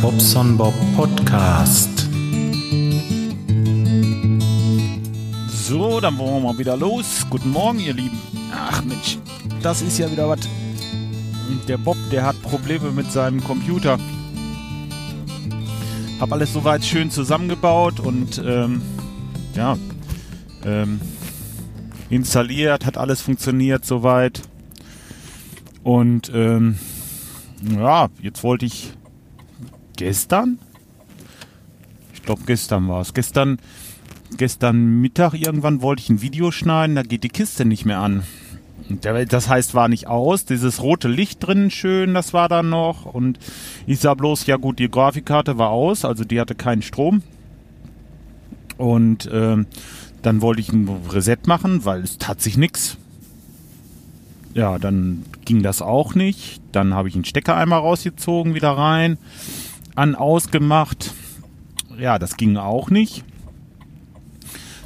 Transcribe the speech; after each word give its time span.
Bobson 0.00 0.56
Bob 0.56 0.74
Podcast. 0.96 2.08
So, 5.48 6.00
dann 6.00 6.16
wollen 6.16 6.34
wir 6.34 6.40
mal 6.40 6.58
wieder 6.58 6.76
los. 6.76 7.26
Guten 7.28 7.50
Morgen, 7.50 7.78
ihr 7.80 7.92
Lieben. 7.92 8.18
Ach 8.52 8.82
Mensch, 8.84 9.18
das 9.62 9.82
ist 9.82 9.98
ja 9.98 10.10
wieder 10.10 10.28
was. 10.28 10.40
Der 11.68 11.76
Bob, 11.76 11.96
der 12.10 12.24
hat 12.24 12.40
Probleme 12.40 12.92
mit 12.92 13.12
seinem 13.12 13.44
Computer. 13.44 13.98
Hab 16.18 16.32
alles 16.32 16.52
soweit 16.52 16.84
schön 16.84 17.10
zusammengebaut 17.10 18.00
und 18.00 18.42
ähm, 18.44 18.80
ja, 19.54 19.76
ähm, 20.64 21.00
installiert, 22.08 22.86
hat 22.86 22.96
alles 22.96 23.20
funktioniert 23.20 23.84
soweit. 23.84 24.40
Und 25.82 26.30
ähm, 26.34 26.78
ja, 27.62 28.08
jetzt 28.22 28.42
wollte 28.42 28.64
ich 28.64 28.94
gestern, 29.96 30.58
ich 32.12 32.22
glaube 32.22 32.42
gestern 32.46 32.88
war 32.88 33.00
es, 33.00 33.14
gestern, 33.14 33.58
gestern 34.36 35.00
Mittag 35.00 35.34
irgendwann 35.34 35.82
wollte 35.82 36.02
ich 36.02 36.10
ein 36.10 36.22
Video 36.22 36.50
schneiden, 36.50 36.96
da 36.96 37.02
geht 37.02 37.24
die 37.24 37.28
Kiste 37.28 37.64
nicht 37.64 37.84
mehr 37.84 37.98
an. 37.98 38.24
Das 39.28 39.48
heißt, 39.48 39.74
war 39.74 39.88
nicht 39.88 40.08
aus. 40.08 40.44
Dieses 40.44 40.82
rote 40.82 41.08
Licht 41.08 41.46
drin, 41.46 41.70
schön, 41.70 42.12
das 42.12 42.34
war 42.34 42.48
dann 42.50 42.68
noch. 42.68 43.06
Und 43.06 43.38
ich 43.86 44.00
sah 44.00 44.14
bloß, 44.14 44.46
ja 44.46 44.56
gut, 44.56 44.78
die 44.78 44.90
Grafikkarte 44.90 45.56
war 45.56 45.70
aus, 45.70 46.04
also 46.04 46.24
die 46.24 46.38
hatte 46.38 46.54
keinen 46.54 46.82
Strom. 46.82 47.22
Und 48.76 49.28
ähm, 49.32 49.66
dann 50.22 50.42
wollte 50.42 50.60
ich 50.60 50.72
ein 50.72 50.88
Reset 51.10 51.38
machen, 51.46 51.84
weil 51.84 52.02
es 52.02 52.18
tat 52.18 52.40
sich 52.40 52.56
nichts. 52.56 52.98
Ja, 54.52 54.78
dann 54.78 55.24
ging 55.44 55.62
das 55.62 55.82
auch 55.82 56.14
nicht. 56.14 56.60
Dann 56.72 56.94
habe 56.94 57.08
ich 57.08 57.14
einen 57.14 57.24
Stecker 57.24 57.56
einmal 57.56 57.80
rausgezogen, 57.80 58.54
wieder 58.54 58.70
rein, 58.70 59.18
an 59.94 60.14
ausgemacht. 60.14 61.14
Ja, 61.98 62.18
das 62.18 62.36
ging 62.36 62.56
auch 62.56 62.90
nicht 62.90 63.24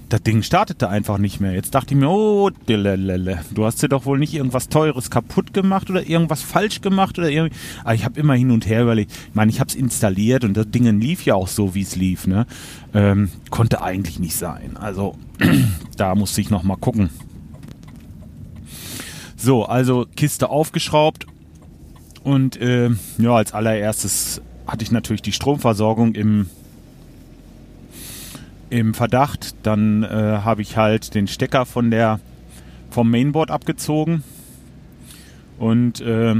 das 0.08 0.22
Ding 0.22 0.42
startete 0.42 0.88
einfach 0.88 1.18
nicht 1.18 1.40
mehr. 1.40 1.52
Jetzt 1.52 1.74
dachte 1.74 1.94
ich 1.94 2.00
mir, 2.00 2.08
oh, 2.08 2.50
dilelele, 2.50 3.40
du 3.52 3.64
hast 3.66 3.82
dir 3.82 3.88
doch 3.88 4.06
wohl 4.06 4.18
nicht 4.18 4.34
irgendwas 4.34 4.68
Teures 4.68 5.10
kaputt 5.10 5.52
gemacht 5.52 5.90
oder 5.90 6.08
irgendwas 6.08 6.42
falsch 6.42 6.80
gemacht 6.80 7.18
oder 7.18 7.28
irgendwie. 7.28 7.56
Aber 7.82 7.94
ich 7.94 8.04
habe 8.04 8.18
immer 8.18 8.34
hin 8.34 8.50
und 8.50 8.66
her 8.66 8.82
überlegt. 8.82 9.12
Ich 9.12 9.34
meine, 9.34 9.50
ich 9.50 9.60
habe 9.60 9.68
es 9.68 9.74
installiert 9.74 10.44
und 10.44 10.56
das 10.56 10.70
Ding 10.70 10.84
lief 10.98 11.24
ja 11.24 11.34
auch 11.34 11.48
so, 11.48 11.74
wie 11.74 11.82
es 11.82 11.94
lief. 11.96 12.26
Ne? 12.26 12.46
Ähm, 12.94 13.30
konnte 13.50 13.82
eigentlich 13.82 14.18
nicht 14.18 14.36
sein. 14.36 14.76
Also 14.78 15.16
da 15.96 16.14
musste 16.14 16.40
ich 16.40 16.48
noch 16.48 16.62
mal 16.62 16.76
gucken. 16.76 17.10
So, 19.36 19.66
also 19.66 20.06
Kiste 20.16 20.48
aufgeschraubt 20.48 21.26
und 22.24 22.56
äh, 22.60 22.90
ja, 23.18 23.34
als 23.34 23.52
allererstes 23.52 24.40
hatte 24.68 24.84
ich 24.84 24.92
natürlich 24.92 25.22
die 25.22 25.32
Stromversorgung 25.32 26.14
im 26.14 26.48
im 28.70 28.94
Verdacht. 28.94 29.56
Dann 29.62 30.02
äh, 30.02 30.06
habe 30.44 30.62
ich 30.62 30.76
halt 30.76 31.14
den 31.14 31.26
Stecker 31.26 31.66
von 31.66 31.90
der 31.90 32.20
vom 32.90 33.10
Mainboard 33.10 33.50
abgezogen 33.50 34.22
und 35.58 36.00
äh, 36.00 36.34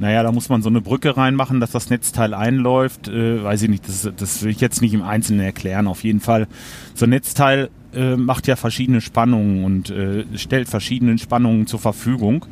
naja, 0.00 0.22
da 0.22 0.30
muss 0.30 0.48
man 0.48 0.62
so 0.62 0.68
eine 0.68 0.80
Brücke 0.80 1.16
reinmachen, 1.16 1.58
dass 1.60 1.72
das 1.72 1.90
Netzteil 1.90 2.32
einläuft. 2.34 3.08
Äh, 3.08 3.42
weiß 3.42 3.62
ich 3.62 3.68
nicht, 3.68 3.88
das, 3.88 4.08
das 4.16 4.42
will 4.42 4.52
ich 4.52 4.60
jetzt 4.60 4.80
nicht 4.80 4.94
im 4.94 5.02
Einzelnen 5.02 5.40
erklären. 5.40 5.88
Auf 5.88 6.04
jeden 6.04 6.20
Fall, 6.20 6.46
so 6.94 7.06
ein 7.06 7.10
Netzteil 7.10 7.68
äh, 7.92 8.16
macht 8.16 8.46
ja 8.46 8.56
verschiedene 8.56 9.00
Spannungen 9.00 9.64
und 9.64 9.90
äh, 9.90 10.24
stellt 10.36 10.68
verschiedene 10.68 11.18
Spannungen 11.18 11.66
zur 11.66 11.80
Verfügung. 11.80 12.46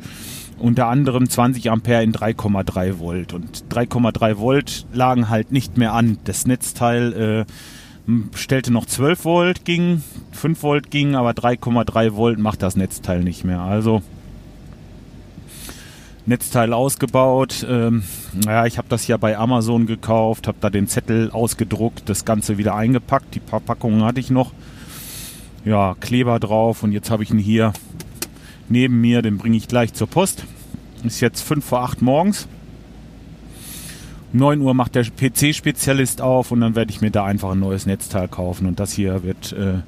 Unter 0.59 0.87
anderem 0.87 1.29
20 1.29 1.69
Ampere 1.69 2.03
in 2.03 2.13
3,3 2.13 2.99
Volt. 2.99 3.33
Und 3.33 3.65
3,3 3.69 4.37
Volt 4.37 4.85
lagen 4.91 5.29
halt 5.29 5.51
nicht 5.51 5.77
mehr 5.77 5.93
an. 5.93 6.17
Das 6.23 6.47
Netzteil 6.47 7.45
äh, 7.47 7.51
stellte 8.35 8.71
noch 8.71 8.85
12 8.85 9.25
Volt 9.25 9.65
ging, 9.65 10.01
5 10.31 10.63
Volt 10.63 10.91
ging, 10.91 11.15
aber 11.15 11.31
3,3 11.31 12.15
Volt 12.15 12.39
macht 12.39 12.61
das 12.63 12.75
Netzteil 12.75 13.23
nicht 13.23 13.43
mehr. 13.43 13.59
Also 13.59 14.01
Netzteil 16.25 16.73
ausgebaut. 16.73 17.65
Ähm, 17.69 18.03
ja, 18.45 18.65
ich 18.65 18.77
habe 18.77 18.89
das 18.89 19.07
ja 19.07 19.17
bei 19.17 19.37
Amazon 19.37 19.85
gekauft, 19.85 20.47
habe 20.47 20.57
da 20.59 20.69
den 20.69 20.87
Zettel 20.87 21.31
ausgedruckt, 21.31 22.09
das 22.09 22.25
Ganze 22.25 22.57
wieder 22.57 22.75
eingepackt. 22.75 23.35
Die 23.35 23.39
paar 23.39 23.61
Packungen 23.61 24.03
hatte 24.03 24.19
ich 24.19 24.29
noch. 24.29 24.51
Ja, 25.65 25.95
Kleber 25.99 26.39
drauf 26.39 26.83
und 26.83 26.91
jetzt 26.91 27.11
habe 27.11 27.23
ich 27.23 27.31
ihn 27.31 27.39
hier 27.39 27.73
neben 28.69 29.01
mir, 29.01 29.21
den 29.21 29.37
bringe 29.37 29.57
ich 29.57 29.67
gleich 29.67 29.93
zur 29.93 30.07
Post. 30.07 30.45
Ist 31.03 31.19
jetzt 31.21 31.41
5 31.41 31.63
vor 31.63 31.81
8 31.81 32.01
morgens. 32.01 32.47
9 34.33 34.61
Uhr 34.61 34.73
macht 34.73 34.95
der 34.95 35.05
PC-Spezialist 35.05 36.21
auf 36.21 36.51
und 36.51 36.61
dann 36.61 36.75
werde 36.75 36.91
ich 36.91 37.01
mir 37.01 37.11
da 37.11 37.23
einfach 37.23 37.51
ein 37.51 37.59
neues 37.59 37.85
Netzteil 37.85 38.27
kaufen. 38.27 38.67
Und 38.67 38.79
das 38.79 38.91
hier 38.91 39.23
wird 39.23 39.53
äh, 39.53 39.79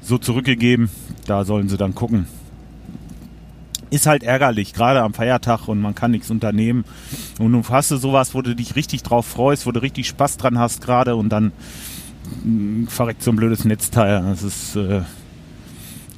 so 0.00 0.18
zurückgegeben. 0.18 0.90
Da 1.26 1.44
sollen 1.44 1.68
sie 1.68 1.76
dann 1.76 1.94
gucken. 1.94 2.26
Ist 3.90 4.06
halt 4.06 4.22
ärgerlich, 4.22 4.72
gerade 4.72 5.02
am 5.02 5.14
Feiertag 5.14 5.68
und 5.68 5.80
man 5.80 5.94
kann 5.94 6.10
nichts 6.10 6.30
unternehmen. 6.30 6.84
Und 7.38 7.52
du 7.52 7.62
hast 7.68 7.90
du 7.90 7.96
sowas, 7.96 8.34
wo 8.34 8.42
du 8.42 8.56
dich 8.56 8.74
richtig 8.74 9.02
drauf 9.02 9.26
freust, 9.26 9.66
wo 9.66 9.72
du 9.72 9.80
richtig 9.80 10.08
Spaß 10.08 10.36
dran 10.38 10.58
hast 10.58 10.80
gerade 10.80 11.14
und 11.14 11.28
dann 11.28 11.52
mh, 12.42 12.84
mm, 12.84 12.86
verreckt 12.88 13.22
so 13.22 13.30
ein 13.30 13.36
blödes 13.36 13.64
Netzteil. 13.64 14.22
Das 14.22 14.42
ist. 14.42 14.76
Äh, 14.76 15.02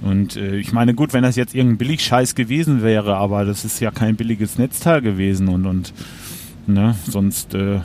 und 0.02 0.36
äh, 0.36 0.56
ich 0.56 0.72
meine, 0.72 0.94
gut, 0.94 1.12
wenn 1.12 1.22
das 1.22 1.36
jetzt 1.36 1.54
irgendein 1.54 1.78
Billigscheiß 1.78 2.34
gewesen 2.34 2.82
wäre, 2.82 3.16
aber 3.16 3.44
das 3.44 3.64
ist 3.64 3.80
ja 3.80 3.90
kein 3.90 4.16
billiges 4.16 4.58
Netzteil 4.58 5.00
gewesen 5.00 5.48
und, 5.48 5.66
und 5.66 5.92
Ne? 6.66 6.96
Sonst 7.08 7.54
äh, 7.54 7.80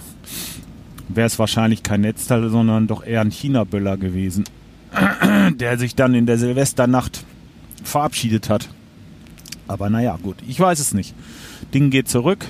wäre 1.08 1.28
es 1.28 1.38
wahrscheinlich 1.38 1.84
kein 1.84 2.02
Netzteil, 2.02 2.50
sondern 2.50 2.88
doch 2.88 3.06
eher 3.06 3.22
ein 3.22 3.32
China-Böller 3.32 3.98
gewesen, 3.98 4.46
der 5.56 5.78
sich 5.78 5.96
dann 5.96 6.16
in 6.16 6.26
der 6.26 6.38
Silvesternacht 6.38 7.24
verabschiedet 7.84 8.50
hat. 8.50 8.70
Aber 9.68 9.90
naja, 9.90 10.18
gut, 10.22 10.38
ich 10.48 10.60
weiß 10.60 10.80
es 10.80 10.94
nicht. 10.94 11.14
Ding 11.74 11.92
geht 11.92 12.10
zurück. 12.10 12.46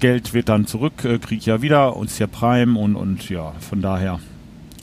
Geld 0.00 0.32
wird 0.32 0.48
dann 0.48 0.66
zurück, 0.66 1.04
äh, 1.04 1.18
krieg 1.18 1.40
ich 1.40 1.46
ja 1.46 1.60
wieder 1.60 1.96
und 1.96 2.06
ist 2.06 2.20
ja 2.20 2.28
Prime 2.28 2.78
und, 2.78 2.94
und 2.94 3.28
ja, 3.28 3.52
von 3.58 3.82
daher 3.82 4.20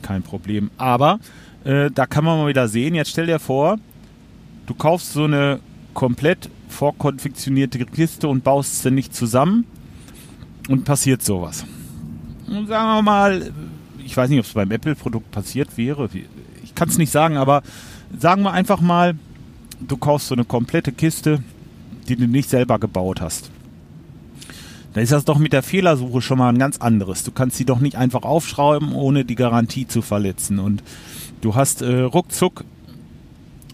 kein 0.02 0.22
Problem. 0.22 0.70
Aber 0.78 1.20
äh, 1.66 1.92
da 1.92 2.06
kann 2.06 2.24
man 2.24 2.38
mal 2.38 2.48
wieder 2.48 2.68
sehen, 2.68 2.96
jetzt 2.96 3.10
stell 3.10 3.26
dir 3.26 3.40
vor, 3.40 3.78
du 4.68 4.74
kaufst 4.74 5.14
so 5.14 5.26
eine 5.26 5.60
komplett 5.94 6.50
vorkonfektionierte 6.70 7.84
Kiste 7.86 8.28
und 8.28 8.44
baust 8.44 8.84
sie 8.84 8.92
nicht 8.92 9.16
zusammen 9.16 9.66
und 10.70 10.86
passiert 10.86 11.24
sowas. 11.24 11.66
Und 12.48 12.68
sagen 12.68 12.88
wir 12.88 13.02
mal, 13.02 13.52
ich 14.04 14.16
weiß 14.16 14.30
nicht, 14.30 14.40
ob 14.40 14.46
es 14.46 14.54
beim 14.54 14.70
Apple-Produkt 14.72 15.32
passiert 15.32 15.76
wäre. 15.78 16.10
Ich 16.64 16.76
kann 16.76 16.90
es 16.90 16.98
nicht 16.98 17.12
sagen, 17.12 17.38
aber 17.38 17.64
sagen 18.18 18.44
wir 18.44 18.52
einfach 18.52 18.82
mal, 18.82 19.16
du 19.80 19.98
kaufst 19.98 20.28
so 20.28 20.36
eine 20.36 20.46
komplette 20.46 20.92
Kiste, 20.92 21.44
die 22.08 22.16
du 22.16 22.28
nicht 22.28 22.50
selber 22.50 22.78
gebaut 22.78 23.22
hast. 23.22 23.50
Da 24.96 25.02
ist 25.02 25.12
das 25.12 25.26
doch 25.26 25.38
mit 25.40 25.52
der 25.52 25.62
Fehlersuche 25.62 26.22
schon 26.22 26.38
mal 26.38 26.48
ein 26.48 26.58
ganz 26.58 26.78
anderes. 26.78 27.26
Du 27.26 27.32
kannst 27.32 27.58
sie 27.58 27.66
doch 27.66 27.82
nicht 27.82 27.98
einfach 27.98 28.24
aufschrauben, 28.24 28.94
ohne 28.94 29.26
die 29.26 29.36
Garantie 29.36 29.86
zu 29.86 30.02
verletzen. 30.02 30.58
Und 30.58 30.84
du 31.42 31.54
hast 31.54 31.82
äh, 31.82 32.00
ruckzuck 32.00 32.64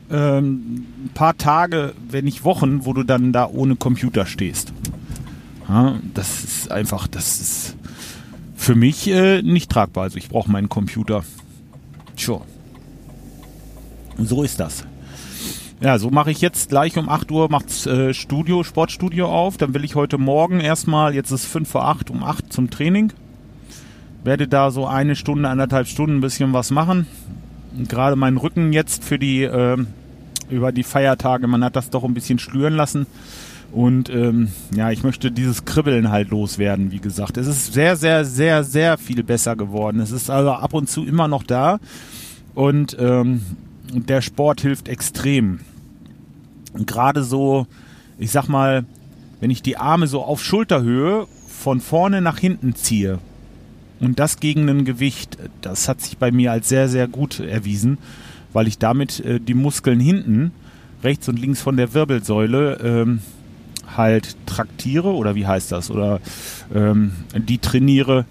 ähm, 0.09 0.88
ein 1.06 1.12
paar 1.14 1.38
Tage, 1.38 1.94
wenn 2.09 2.26
nicht 2.26 2.44
Wochen, 2.44 2.86
wo 2.86 2.94
du 2.94 3.04
dann 3.04 3.34
da 3.34 3.48
ohne 3.48 3.76
Computer 3.76 4.26
stehst. 4.26 4.74
Ja, 5.70 6.00
das 6.16 6.44
ist 6.44 6.72
einfach, 6.72 7.08
das 7.08 7.40
ist 7.40 7.76
für 8.56 8.74
mich 8.74 9.08
äh, 9.08 9.44
nicht 9.44 9.70
tragbar. 9.70 10.06
Also 10.06 10.18
ich 10.18 10.28
brauche 10.28 10.50
meinen 10.50 10.70
Computer. 10.70 11.24
Sure. 12.18 12.41
So 14.18 14.41
ist 14.41 14.59
das. 14.59 14.85
Ja, 15.84 15.98
so 15.98 16.12
mache 16.12 16.30
ich 16.30 16.42
jetzt 16.42 16.70
gleich 16.70 16.96
um 17.00 17.10
8 17.10 17.32
Uhr 17.32 17.50
macht's 17.50 17.88
äh, 17.88 18.14
Studio, 18.14 18.62
Sportstudio 18.62 19.28
auf. 19.28 19.58
Dann 19.58 19.74
will 19.74 19.84
ich 19.84 19.96
heute 19.96 20.20
Morgen 20.20 20.60
erstmal, 20.60 21.16
jetzt 21.16 21.32
ist 21.32 21.48
5 21.48 21.68
vor 21.68 21.88
8, 21.88 22.12
um 22.12 22.24
8 22.24 22.54
zum 22.54 22.70
Training. 22.70 23.12
Werde 24.24 24.48
da 24.48 24.70
so 24.70 24.86
eine 24.86 25.16
Stunde, 25.16 25.50
anderthalb 25.50 25.88
Stunden 25.88 26.18
ein 26.18 26.22
bisschen 26.22 26.54
was 26.54 26.70
machen. 26.70 27.08
Gerade 27.88 28.16
meinen 28.16 28.38
Rücken 28.38 28.74
jetzt 28.74 29.04
für 29.04 29.18
die, 29.18 29.42
äh, 29.42 29.78
über 30.52 30.72
die 30.72 30.84
Feiertage, 30.84 31.48
man 31.48 31.64
hat 31.64 31.76
das 31.76 31.90
doch 31.90 32.04
ein 32.04 32.14
bisschen 32.14 32.38
schlüren 32.38 32.76
lassen. 32.76 33.08
Und 33.72 34.08
ähm, 34.12 34.50
ja, 34.76 34.92
ich 34.92 35.02
möchte 35.02 35.32
dieses 35.32 35.66
Kribbeln 35.66 36.12
halt 36.12 36.30
loswerden, 36.30 36.92
wie 36.92 37.00
gesagt. 37.00 37.38
Es 37.38 37.48
ist 37.48 37.74
sehr, 37.74 37.96
sehr, 37.96 38.24
sehr, 38.24 38.64
sehr 38.64 39.00
viel 39.00 39.24
besser 39.24 39.56
geworden. 39.56 40.00
Es 40.00 40.12
ist 40.12 40.30
also 40.30 40.52
ab 40.52 40.76
und 40.76 40.92
zu 40.92 41.04
immer 41.04 41.28
noch 41.28 41.42
da. 41.42 41.80
Und 42.54 42.96
ähm, 43.00 43.42
der 43.92 44.22
Sport 44.22 44.62
hilft 44.62 44.88
extrem. 44.88 45.60
Gerade 46.73 47.23
so, 47.23 47.68
ich 48.18 48.32
sag 48.32 48.47
mal, 48.47 48.85
wenn 49.40 49.50
ich 49.52 49.62
die 49.62 49.78
Arme 49.78 50.08
so 50.08 50.23
auf 50.23 50.44
Schulterhöhe 50.44 51.28
von 51.47 51.82
vorne 51.82 52.22
nach 52.22 52.38
hinten 52.38 52.76
ziehe 52.76 53.20
und 54.00 54.20
das 54.20 54.40
gegen 54.40 54.68
ein 54.70 54.85
Gewicht, 54.85 55.38
das 55.62 55.88
hat 55.88 56.02
sich 56.02 56.18
bei 56.18 56.32
mir 56.32 56.52
als 56.52 56.70
sehr, 56.70 56.88
sehr 56.88 57.08
gut 57.08 57.40
erwiesen, 57.40 57.97
weil 58.53 58.68
ich 58.68 58.78
damit 58.78 59.20
äh, 59.22 59.40
die 59.40 59.53
Muskeln 59.53 60.00
hinten, 60.00 60.52
rechts 61.03 61.28
und 61.28 61.40
links 61.40 61.62
von 61.62 61.78
der 61.78 61.94
Wirbelsäule, 61.94 62.78
ähm, 62.84 63.22
halt 63.96 64.35
traktiere 64.46 65.14
oder 65.14 65.35
wie 65.35 65.47
heißt 65.47 65.72
das 65.72 65.91
oder 65.91 66.20
ähm, 66.73 67.12
die 67.35 67.58
trainiere 67.58 68.26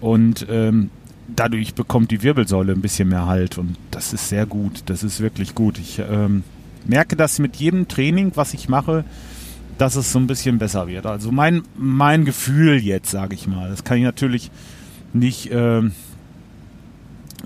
und 0.00 0.46
ähm, 0.48 0.90
dadurch 1.34 1.74
bekommt 1.74 2.10
die 2.10 2.22
Wirbelsäule 2.22 2.72
ein 2.72 2.80
bisschen 2.80 3.08
mehr 3.08 3.26
Halt 3.26 3.58
und 3.58 3.76
das 3.90 4.12
ist 4.12 4.28
sehr 4.28 4.46
gut, 4.46 4.82
das 4.86 5.02
ist 5.02 5.20
wirklich 5.20 5.54
gut. 5.54 5.78
Ich 5.78 5.98
ähm, 5.98 6.44
merke 6.86 7.16
das 7.16 7.38
mit 7.38 7.56
jedem 7.56 7.88
Training, 7.88 8.32
was 8.34 8.54
ich 8.54 8.68
mache, 8.68 9.04
dass 9.78 9.96
es 9.96 10.12
so 10.12 10.18
ein 10.18 10.26
bisschen 10.26 10.58
besser 10.58 10.86
wird. 10.86 11.06
Also 11.06 11.32
mein, 11.32 11.62
mein 11.76 12.24
Gefühl 12.24 12.78
jetzt, 12.78 13.10
sage 13.10 13.34
ich 13.34 13.46
mal, 13.46 13.70
das 13.70 13.84
kann 13.84 13.98
ich 13.98 14.04
natürlich 14.04 14.50
nicht, 15.12 15.50
äh, 15.50 15.82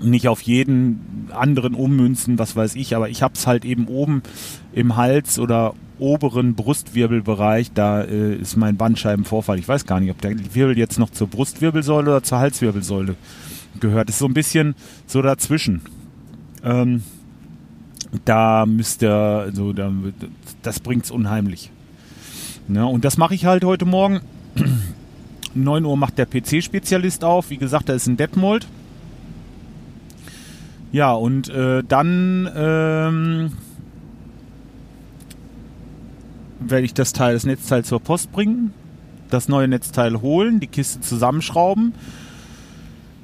nicht 0.01 0.27
auf 0.27 0.41
jeden 0.41 1.27
anderen 1.31 1.73
ummünzen, 1.73 2.39
was 2.39 2.55
weiß 2.55 2.75
ich, 2.75 2.95
aber 2.95 3.09
ich 3.09 3.21
habe 3.21 3.33
es 3.35 3.47
halt 3.47 3.65
eben 3.65 3.87
oben 3.87 4.21
im 4.73 4.95
Hals 4.95 5.39
oder 5.39 5.73
oberen 5.97 6.55
Brustwirbelbereich, 6.55 7.71
da 7.73 8.01
äh, 8.01 8.35
ist 8.35 8.55
mein 8.55 8.77
Bandscheibenvorfall. 8.77 9.59
Ich 9.59 9.67
weiß 9.67 9.85
gar 9.85 9.99
nicht, 9.99 10.11
ob 10.11 10.21
der 10.21 10.33
Wirbel 10.55 10.77
jetzt 10.77 10.97
noch 10.97 11.09
zur 11.09 11.27
Brustwirbelsäule 11.27 12.09
oder 12.09 12.23
zur 12.23 12.39
Halswirbelsäule 12.39 13.15
gehört. 13.79 14.09
Ist 14.09 14.19
so 14.19 14.25
ein 14.25 14.33
bisschen 14.33 14.75
so 15.05 15.21
dazwischen. 15.21 15.81
Ähm, 16.63 17.03
da 18.25 18.65
müsste, 18.65 19.13
also 19.13 19.73
da, 19.73 19.91
das 20.61 20.79
bringt's 20.79 21.11
unheimlich. 21.11 21.71
Ja, 22.67 22.83
und 22.85 23.05
das 23.05 23.17
mache 23.17 23.35
ich 23.35 23.45
halt 23.45 23.63
heute 23.63 23.85
Morgen. 23.85 24.21
9 25.55 25.85
Uhr 25.85 25.97
macht 25.97 26.17
der 26.17 26.27
PC-Spezialist 26.27 27.23
auf. 27.23 27.49
Wie 27.49 27.57
gesagt, 27.57 27.89
da 27.89 27.93
ist 27.93 28.07
ein 28.07 28.17
Detmold. 28.17 28.67
Ja, 30.91 31.13
und 31.13 31.49
äh, 31.49 31.83
dann 31.87 32.49
ähm, 32.55 33.51
werde 36.59 36.85
ich 36.85 36.93
das 36.93 37.13
Teil, 37.13 37.33
das 37.33 37.45
Netzteil 37.45 37.83
zur 37.85 37.99
Post 37.99 38.31
bringen, 38.31 38.73
das 39.29 39.47
neue 39.47 39.67
Netzteil 39.67 40.21
holen, 40.21 40.59
die 40.59 40.67
Kiste 40.67 41.01
zusammenschrauben. 41.01 41.93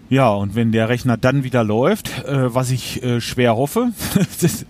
Ja, 0.09 0.29
und 0.29 0.55
wenn 0.55 0.71
der 0.71 0.89
Rechner 0.89 1.17
dann 1.17 1.43
wieder 1.43 1.63
läuft, 1.63 2.25
äh, 2.25 2.53
was 2.53 2.71
ich 2.71 3.03
äh, 3.03 3.21
schwer 3.21 3.55
hoffe, 3.55 3.91
das, 4.41 4.65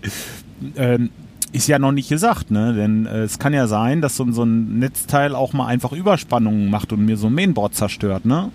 äh, 0.76 0.98
ist 1.52 1.68
ja 1.68 1.78
noch 1.78 1.92
nicht 1.92 2.08
gesagt, 2.08 2.50
ne? 2.50 2.74
Denn 2.74 3.06
äh, 3.06 3.22
es 3.22 3.38
kann 3.38 3.52
ja 3.52 3.66
sein, 3.66 4.00
dass 4.00 4.16
so, 4.16 4.30
so, 4.32 4.44
ein 4.44 4.78
Netzteil 4.78 5.34
auch 5.34 5.52
mal 5.52 5.66
einfach 5.66 5.92
Überspannungen 5.92 6.70
macht 6.70 6.92
und 6.92 7.04
mir 7.04 7.16
so 7.16 7.28
ein 7.28 7.34
Mainboard 7.34 7.74
zerstört, 7.74 8.24
ne? 8.24 8.50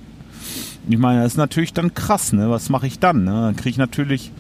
Ich 0.90 0.98
meine, 0.98 1.22
das 1.22 1.34
ist 1.34 1.38
natürlich 1.38 1.74
dann 1.74 1.94
krass, 1.94 2.34
ne? 2.34 2.50
Was 2.50 2.70
mache 2.70 2.88
ich 2.88 3.00
dann? 3.00 3.24
Ne? 3.24 3.32
Dann 3.32 3.56
kriege 3.56 3.70
ich 3.70 3.78
natürlich 3.78 4.32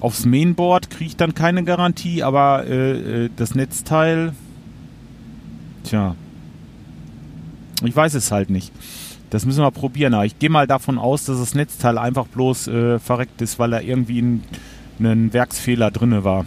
aufs 0.00 0.24
Mainboard 0.24 0.90
kriege 0.90 1.08
ich 1.08 1.16
dann 1.16 1.34
keine 1.34 1.62
Garantie, 1.62 2.22
aber 2.22 2.64
äh, 2.66 3.24
äh, 3.24 3.30
das 3.36 3.54
Netzteil, 3.54 4.32
tja, 5.84 6.16
ich 7.84 7.94
weiß 7.94 8.14
es 8.14 8.32
halt 8.32 8.50
nicht. 8.50 8.72
Das 9.30 9.46
müssen 9.46 9.62
wir 9.62 9.70
probieren. 9.70 10.14
Aber 10.14 10.26
ich 10.26 10.38
gehe 10.38 10.50
mal 10.50 10.66
davon 10.66 10.98
aus, 10.98 11.24
dass 11.24 11.38
das 11.38 11.54
Netzteil 11.54 11.98
einfach 11.98 12.26
bloß 12.26 12.68
äh, 12.68 12.98
verreckt 12.98 13.40
ist, 13.40 13.58
weil 13.58 13.70
da 13.70 13.80
irgendwie 13.80 14.20
ein, 14.20 14.44
ein 14.98 15.32
Werksfehler 15.32 15.90
drin 15.90 16.24
war. 16.24 16.44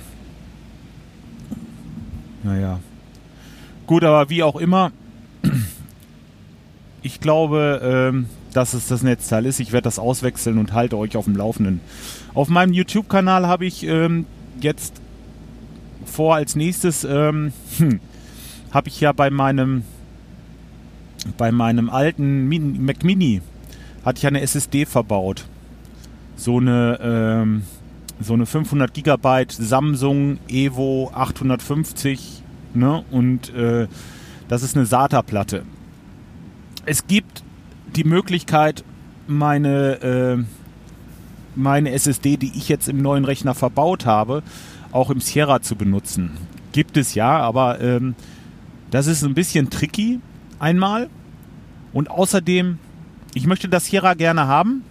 Naja. 2.44 2.80
Gut, 3.88 4.04
aber 4.04 4.30
wie 4.30 4.44
auch 4.44 4.58
immer, 4.58 4.92
ich 7.02 7.22
glaube, 7.22 7.82
ähm, 7.84 8.28
dass 8.54 8.74
es 8.74 8.88
das 8.88 9.02
Netzteil 9.02 9.46
ist. 9.46 9.60
Ich 9.60 9.72
werde 9.72 9.86
das 9.86 9.98
auswechseln 9.98 10.58
und 10.58 10.74
halte 10.74 10.98
euch 10.98 11.18
auf 11.18 11.26
dem 11.26 11.36
Laufenden. 11.36 11.80
Auf 12.34 12.50
meinem 12.50 12.74
YouTube-Kanal 12.74 13.48
habe 13.48 13.66
ich 13.66 13.84
ähm, 13.84 14.26
jetzt 14.62 15.02
vor 16.06 16.36
als 16.36 16.56
nächstes, 16.56 17.04
ähm, 17.04 17.54
hm, 17.78 18.00
habe 18.72 18.90
ich 18.90 19.00
ja 19.00 19.12
bei 19.14 19.30
meinem 19.30 19.84
bei 21.38 21.52
meinem 21.52 21.90
alten 21.90 22.48
Mac 22.86 23.04
Mini 23.04 23.42
hatte 24.06 24.20
ich 24.20 24.28
eine 24.28 24.42
SSD 24.42 24.86
verbaut. 24.86 25.46
So 26.36 26.58
eine, 26.58 27.00
ähm, 27.02 27.64
so 28.20 28.34
eine 28.34 28.46
500 28.46 28.94
Gigabyte 28.94 29.52
Samsung 29.52 30.40
Evo 30.48 31.12
850, 31.14 32.44
ne? 32.74 33.04
Und 33.12 33.54
äh, 33.54 33.88
das 34.48 34.64
ist 34.64 34.76
eine 34.76 34.86
SATA-Platte. 34.86 35.64
Es 36.86 37.08
gibt 37.08 37.44
die 37.96 38.04
Möglichkeit, 38.04 38.84
meine, 39.28 40.02
äh, 40.02 40.44
meine 41.56 41.92
SSD, 41.92 42.38
die 42.38 42.52
ich 42.56 42.68
jetzt 42.68 42.90
im 42.90 43.02
neuen 43.02 43.26
Rechner 43.26 43.54
verbaut 43.54 44.06
habe, 44.06 44.44
auch 44.92 45.10
im 45.10 45.22
Sierra 45.22 45.62
zu 45.62 45.76
benutzen. 45.76 46.32
Gibt 46.72 46.98
es 46.98 47.16
ja, 47.16 47.38
aber 47.40 47.80
ähm, 47.80 48.16
das 48.92 49.08
ist 49.08 49.24
ein 49.24 49.34
bisschen 49.34 49.70
tricky, 49.70 50.20
einmal. 50.64 51.10
Und 51.94 52.10
außerdem, 52.10 52.80
ich 53.36 53.46
möchte 53.46 53.70
das 53.70 53.86
Sierra 53.86 54.16
gerne 54.16 54.48
haben, 54.48 54.84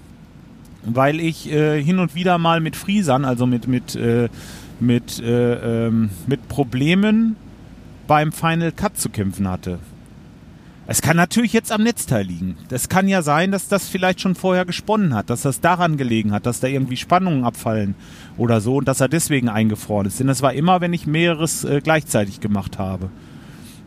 weil 0.85 1.19
ich 1.19 1.51
äh, 1.51 1.83
hin 1.83 1.99
und 1.99 2.15
wieder 2.15 2.39
mal 2.39 2.61
mit 2.61 2.77
Friesern, 2.77 3.25
also 3.25 3.47
mit, 3.47 3.67
mit, 3.67 3.97
äh, 3.97 4.29
mit, 4.79 5.21
äh, 5.21 5.87
ähm, 5.87 6.11
mit 6.27 6.49
Problemen 6.49 7.37
beim 8.07 8.33
Final 8.33 8.73
Cut 8.73 8.99
zu 8.99 9.09
kämpfen 9.09 9.49
hatte. 9.49 9.79
Es 10.87 11.01
kann 11.01 11.17
natürlich 11.17 11.53
jetzt 11.53 11.71
am 11.71 11.85
Netzteil 11.85 12.27
liegen. 12.27 12.57
Das 12.69 12.89
kann 12.89 13.07
ja 13.07 13.23
sein, 13.23 13.53
dass 13.53 13.69
das 13.69 13.89
vielleicht 13.89 14.21
schon 14.21 14.35
vorher 14.35 14.65
gesponnen 14.65 15.15
hat, 15.15 15.31
dass 15.31 15.43
das 15.43 15.61
daran 15.61 15.97
gelegen 15.97 16.33
hat, 16.33 16.45
dass 16.45 16.59
da 16.59 16.67
irgendwie 16.67 16.97
Spannungen 16.97 17.45
abfallen 17.45 17.95
oder 18.37 18.61
so 18.61 18.77
und 18.77 18.89
dass 18.89 19.01
er 19.01 19.09
deswegen 19.09 19.49
eingefroren 19.49 20.07
ist. 20.07 20.19
Denn 20.19 20.27
das 20.27 20.43
war 20.43 20.53
immer, 20.53 20.81
wenn 20.81 20.93
ich 20.93 21.07
mehreres 21.07 21.65
äh, 21.65 21.81
gleichzeitig 21.83 22.41
gemacht 22.41 22.79
habe. 22.79 23.11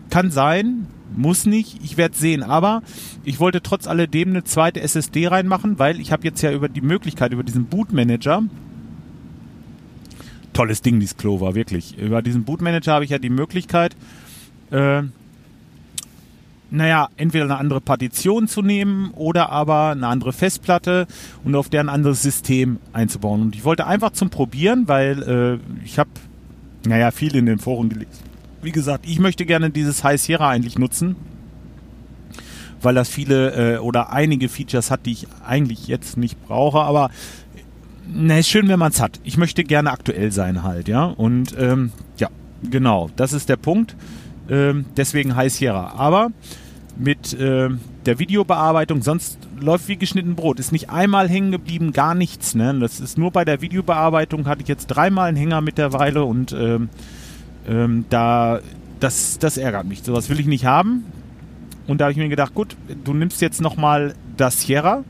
Kann 0.10 0.32
sein, 0.32 0.88
muss 1.18 1.46
nicht, 1.46 1.80
ich 1.84 1.98
werde 1.98 2.16
sehen. 2.16 2.44
Aber 2.44 2.82
ich 3.24 3.40
wollte 3.40 3.62
trotz 3.62 3.88
alledem 3.88 4.30
eine 4.30 4.44
zweite 4.44 4.82
SSD 4.82 5.28
reinmachen, 5.28 5.80
weil 5.80 6.00
ich 6.00 6.12
habe 6.12 6.24
jetzt 6.24 6.42
ja 6.42 6.52
über 6.52 6.70
die 6.70 6.82
Möglichkeit, 6.82 7.34
über 7.34 7.44
diesen 7.44 7.66
Bootmanager, 7.66 8.44
tolles 10.54 10.82
Ding, 10.82 11.00
dieses 11.00 11.18
Clover, 11.18 11.56
wirklich. 11.56 11.98
Über 11.98 12.22
diesen 12.22 12.44
Bootmanager 12.44 12.94
habe 12.94 13.06
ich 13.06 13.12
ja 13.12 13.20
die 13.20 13.30
Möglichkeit, 13.30 13.96
äh, 14.72 15.04
naja, 16.72 17.10
entweder 17.18 17.46
eine 17.46 17.58
andere 17.58 17.82
Partition 17.82 18.48
zu 18.48 18.62
nehmen 18.62 19.12
oder 19.12 19.50
aber 19.50 19.92
eine 19.92 20.08
andere 20.08 20.34
Festplatte 20.34 21.08
und 21.44 21.56
auf 21.56 21.70
der 21.70 21.82
ein 21.82 21.90
anderes 21.90 22.22
System 22.22 22.80
einzubauen. 22.92 23.42
Und 23.42 23.56
ich 23.56 23.64
wollte 23.64 23.86
einfach 23.86 24.12
zum 24.12 24.30
Probieren, 24.30 24.88
weil 24.88 25.22
äh, 25.62 25.86
ich 25.86 26.00
habe, 26.00 26.10
naja, 26.86 27.12
viel 27.12 27.36
in 27.36 27.46
den 27.46 27.60
Foren 27.60 27.90
gelesen 27.90 28.35
wie 28.66 28.72
gesagt, 28.72 29.06
ich 29.08 29.20
möchte 29.20 29.46
gerne 29.46 29.70
dieses 29.70 30.04
High 30.04 30.20
Sierra 30.20 30.50
eigentlich 30.50 30.78
nutzen, 30.78 31.16
weil 32.82 32.96
das 32.96 33.10
viele 33.10 33.76
äh, 33.76 33.78
oder 33.78 34.12
einige 34.12 34.50
Features 34.50 34.92
hat, 34.92 35.06
die 35.06 35.14
ich 35.14 35.28
eigentlich 35.46 35.88
jetzt 35.88 36.18
nicht 36.18 36.44
brauche, 36.46 36.80
aber 36.80 37.10
na, 38.12 38.38
ist 38.38 38.50
schön, 38.50 38.68
wenn 38.68 38.80
man 38.80 38.92
es 38.92 39.02
hat. 39.02 39.20
Ich 39.24 39.38
möchte 39.38 39.64
gerne 39.64 39.92
aktuell 39.92 40.32
sein 40.32 40.64
halt, 40.64 40.88
ja. 40.88 41.06
Und 41.06 41.56
ähm, 41.58 41.92
ja, 42.18 42.30
genau, 42.70 43.10
das 43.16 43.34
ist 43.34 43.50
der 43.50 43.56
Punkt. 43.56 43.96
Ähm, 44.50 44.86
deswegen 44.96 45.36
High 45.36 45.52
Sierra. 45.52 45.94
Aber 45.98 46.30
mit 46.98 47.34
äh, 47.34 47.70
der 48.06 48.20
Videobearbeitung, 48.20 49.02
sonst 49.02 49.40
läuft 49.60 49.88
wie 49.88 49.98
geschnitten 49.98 50.36
Brot. 50.36 50.60
Ist 50.60 50.72
nicht 50.72 50.90
einmal 50.90 51.28
hängen 51.30 51.52
geblieben, 51.52 51.94
gar 51.94 52.14
nichts. 52.14 52.54
Ne? 52.54 52.78
Das 52.80 53.00
ist 53.00 53.18
nur 53.18 53.32
bei 53.32 53.44
der 53.44 53.62
Videobearbeitung, 53.62 54.46
hatte 54.46 54.62
ich 54.62 54.68
jetzt 54.68 54.88
dreimal 54.88 55.30
einen 55.30 55.38
Hänger 55.38 55.62
mittlerweile 55.62 56.24
und 56.24 56.52
ähm, 56.54 56.90
ähm, 57.68 58.06
da, 58.10 58.60
das, 59.00 59.40
das 59.40 59.58
ärgert 59.58 59.86
mich. 59.86 60.04
Sowas 60.04 60.30
will 60.30 60.40
ich 60.40 60.48
nicht 60.48 60.66
haben. 60.66 61.06
Und 61.88 62.00
da 62.00 62.06
habe 62.06 62.12
ich 62.14 62.18
mir 62.18 62.30
gedacht, 62.30 62.56
gut, 62.56 62.76
du 63.04 63.14
nimmst 63.14 63.42
jetzt 63.42 63.62
nochmal 63.62 64.16
das 64.38 64.62
Sierra, 64.62 65.04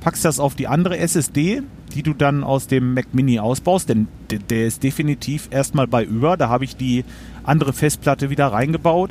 packst 0.00 0.24
das 0.24 0.40
auf 0.40 0.54
die 0.54 0.66
andere 0.66 0.98
SSD, 0.98 1.62
die 1.94 2.02
du 2.02 2.14
dann 2.14 2.44
aus 2.44 2.66
dem 2.66 2.94
Mac 2.94 3.12
Mini 3.12 3.38
ausbaust, 3.38 3.88
denn 3.88 4.08
der 4.30 4.66
ist 4.66 4.82
definitiv 4.82 5.48
erstmal 5.50 5.86
bei 5.86 6.04
über. 6.04 6.36
Da 6.36 6.48
habe 6.48 6.64
ich 6.64 6.76
die 6.76 7.04
andere 7.44 7.72
Festplatte 7.72 8.30
wieder 8.30 8.46
reingebaut, 8.46 9.10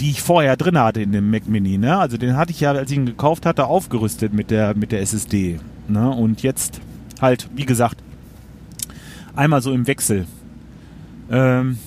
die 0.00 0.10
ich 0.10 0.22
vorher 0.22 0.56
drin 0.56 0.78
hatte 0.78 1.02
in 1.02 1.12
dem 1.12 1.30
Mac 1.30 1.46
Mini. 1.46 1.78
Ne? 1.78 1.98
Also 1.98 2.16
den 2.16 2.36
hatte 2.36 2.52
ich 2.52 2.60
ja, 2.60 2.72
als 2.72 2.90
ich 2.90 2.96
ihn 2.96 3.06
gekauft 3.06 3.46
hatte, 3.46 3.66
aufgerüstet 3.66 4.32
mit 4.32 4.50
der, 4.50 4.74
mit 4.76 4.92
der 4.92 5.00
SSD. 5.00 5.60
Ne? 5.88 6.08
Und 6.08 6.42
jetzt 6.42 6.80
halt, 7.20 7.48
wie 7.54 7.66
gesagt, 7.66 7.98
einmal 9.38 9.62
so 9.62 9.72
im 9.72 9.86
Wechsel. 9.86 10.26
Ähm, 11.30 11.78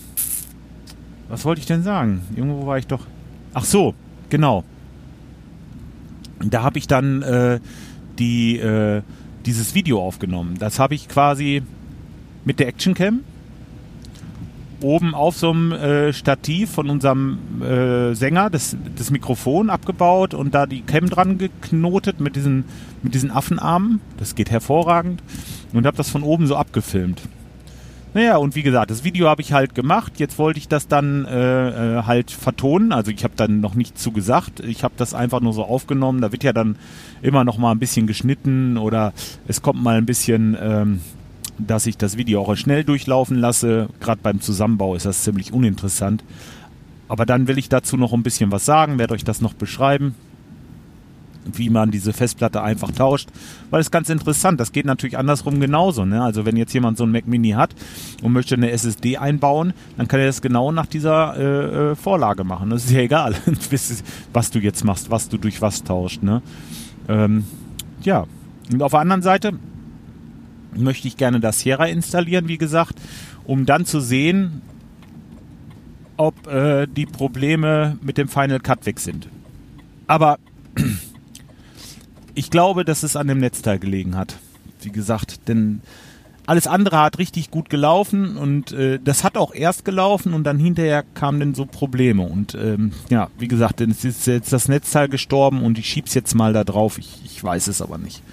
was 1.29 1.46
wollte 1.46 1.60
ich 1.60 1.67
denn 1.67 1.84
sagen? 1.84 2.22
Irgendwo 2.36 2.65
war 2.65 2.77
ich 2.77 2.88
doch. 2.88 3.05
Ach 3.53 3.65
so, 3.65 3.93
genau. 4.29 4.63
Da 6.39 6.63
habe 6.63 6.79
ich 6.79 6.88
dann 6.88 7.22
äh, 7.22 7.60
die, 8.17 8.58
äh, 8.58 9.01
dieses 9.46 9.75
Video 9.75 10.01
aufgenommen. 10.01 10.55
Das 10.60 10.79
habe 10.79 10.96
ich 10.96 11.08
quasi 11.08 11.62
mit 12.46 12.60
der 12.60 12.67
Actioncam 12.67 13.22
oben 14.81 15.13
auf 15.13 15.38
so 15.38 15.51
einem 15.51 15.72
äh, 15.74 16.12
Stativ 16.12 16.72
von 16.72 16.89
unserem 16.89 17.38
äh, 17.62 18.15
Sänger 18.15 18.50
das, 18.50 18.75
das 18.96 19.12
Mikrofon 19.12 19.70
abgebaut 19.70 20.34
und 20.34 20.55
da 20.55 20.65
die 20.65 20.81
Cam 20.81 21.08
dran 21.10 21.38
geknotet 21.38 22.20
mit 22.20 22.36
diesen, 22.36 22.65
mit 23.03 23.13
diesen 23.13 23.29
Affenarmen. 23.29 24.01
Das 24.17 24.36
geht 24.36 24.50
hervorragend. 24.50 25.22
Und 25.74 25.86
habe 25.86 25.98
das 25.98 26.10
von 26.10 26.24
oben 26.24 26.48
so 26.48 26.55
abgefilmt. 26.55 27.22
Naja, 28.13 28.36
und 28.36 28.56
wie 28.56 28.63
gesagt, 28.63 28.91
das 28.91 29.06
Video 29.06 29.30
habe 29.30 29.41
ich 29.41 29.53
halt 29.53 29.74
gemacht. 29.74 30.13
Jetzt 30.18 30.38
wollte 30.38 30.60
ich 30.60 30.68
das 30.68 30.88
dann 30.89 31.24
äh, 31.25 32.00
äh, 32.00 32.03
halt 32.03 32.30
vertonen. 32.30 32.91
Also 32.91 33.10
ich 33.10 33.24
habe 33.24 33.36
dann 33.38 33.62
noch 33.62 33.74
nichts 33.74 34.01
zu 34.01 34.12
gesagt. 34.12 34.60
Ich 34.60 34.84
habe 34.84 34.94
das 34.98 35.13
einfach 35.13 35.39
nur 35.39 35.53
so 35.53 35.63
aufgenommen. 35.63 36.20
Da 36.20 36.34
wird 36.34 36.44
ja 36.44 36.51
dann 36.51 36.75
immer 37.22 37.46
noch 37.46 37.58
mal 37.58 37.72
ein 37.72 37.80
bisschen 37.80 38.08
geschnitten 38.08 38.77
oder 38.77 39.13
es 39.48 39.62
kommt 39.62 39.82
mal 39.82 39.96
ein 39.96 40.06
bisschen, 40.06 40.58
ähm, 40.62 41.01
dass 41.58 41.86
ich 41.86 41.98
das 41.98 42.18
Video 42.18 42.41
auch 42.41 42.56
schnell 42.56 42.84
durchlaufen 42.84 43.38
lasse. 43.38 43.88
Gerade 44.01 44.20
beim 44.22 44.41
Zusammenbau 44.41 44.96
ist 44.96 45.06
das 45.06 45.24
ziemlich 45.24 45.53
uninteressant. 45.53 46.22
Aber 47.08 47.25
dann 47.25 47.48
will 47.48 47.58
ich 47.58 47.70
dazu 47.70 47.96
noch 47.96 48.12
ein 48.12 48.24
bisschen 48.24 48.51
was 48.51 48.65
sagen, 48.65 49.00
werde 49.00 49.13
euch 49.13 49.24
das 49.24 49.39
noch 49.39 49.53
beschreiben 49.53 50.15
wie 51.45 51.69
man 51.69 51.91
diese 51.91 52.13
Festplatte 52.13 52.62
einfach 52.62 52.91
tauscht, 52.91 53.29
weil 53.69 53.81
es 53.81 53.91
ganz 53.91 54.10
interessant, 54.10 54.60
das 54.60 54.71
geht 54.71 54.86
natürlich 54.86 55.17
andersrum 55.17 55.60
genauso. 55.60 56.05
Ne? 56.05 56.21
Also 56.21 56.45
wenn 56.45 56.57
jetzt 56.57 56.74
jemand 56.74 56.98
so 56.98 57.03
ein 57.03 57.12
Mac 57.12 57.27
Mini 57.27 57.51
hat 57.51 57.75
und 58.21 58.33
möchte 58.33 58.55
eine 58.55 58.71
SSD 58.71 59.17
einbauen, 59.17 59.74
dann 59.98 60.07
kann 60.07 60.19
er 60.19 60.27
das 60.27 60.41
genau 60.41 60.71
nach 60.71 60.86
dieser 60.86 61.38
äh, 61.38 61.91
äh 61.91 61.95
Vorlage 61.95 62.43
machen. 62.43 62.69
Das 62.69 62.86
ist 62.86 62.91
ja 62.91 63.01
egal, 63.01 63.36
was 64.33 64.51
du 64.51 64.60
jetzt 64.60 64.83
machst, 64.83 65.10
was 65.10 65.29
du 65.29 65.38
durch 65.38 65.62
was 65.62 65.83
tauscht. 65.83 66.24
Ne? 66.24 66.41
Ähm, 67.07 67.45
ja, 68.01 68.25
und 68.71 68.81
auf 68.81 68.91
der 68.91 69.01
anderen 69.01 69.21
Seite 69.21 69.53
möchte 70.75 71.07
ich 71.07 71.17
gerne 71.17 71.39
das 71.39 71.60
Sierra 71.60 71.86
installieren, 71.86 72.48
wie 72.48 72.57
gesagt, 72.57 72.95
um 73.43 73.65
dann 73.65 73.86
zu 73.86 74.00
sehen, 74.00 74.62
ob 76.17 76.48
äh, 76.48 76.88
die 76.88 77.05
Probleme 77.05 77.98
mit 78.01 78.17
dem 78.17 78.27
Final 78.27 78.60
Cut 78.60 78.86
weg 78.86 79.00
sind. 79.00 79.27
Aber 80.07 80.38
ich 82.35 82.50
glaube, 82.50 82.85
dass 82.85 83.03
es 83.03 83.15
an 83.15 83.27
dem 83.27 83.39
Netzteil 83.39 83.79
gelegen 83.79 84.15
hat. 84.15 84.38
Wie 84.81 84.91
gesagt, 84.91 85.47
denn 85.47 85.81
alles 86.47 86.67
andere 86.67 87.00
hat 87.00 87.19
richtig 87.19 87.51
gut 87.51 87.69
gelaufen 87.69 88.35
und 88.35 88.71
äh, 88.71 89.00
das 89.03 89.23
hat 89.23 89.38
auch 89.38 89.53
erst 89.53 89.85
gelaufen 89.85 90.33
und 90.33 90.43
dann 90.43 90.59
hinterher 90.59 91.03
kamen 91.13 91.39
dann 91.39 91.55
so 91.55 91.65
Probleme. 91.65 92.23
Und 92.23 92.55
ähm, 92.55 92.91
ja, 93.09 93.29
wie 93.38 93.47
gesagt, 93.47 93.79
denn 93.79 93.91
es 93.91 94.03
ist 94.03 94.27
jetzt 94.27 94.51
das 94.51 94.67
Netzteil 94.67 95.07
gestorben 95.07 95.61
und 95.63 95.77
ich 95.77 95.88
schieb's 95.88 96.13
jetzt 96.13 96.33
mal 96.33 96.51
da 96.51 96.63
drauf. 96.63 96.97
Ich, 96.97 97.21
ich 97.25 97.43
weiß 97.43 97.67
es 97.67 97.81
aber 97.81 97.97
nicht. 97.97 98.23